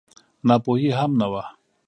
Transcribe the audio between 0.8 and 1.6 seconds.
هم نه وه.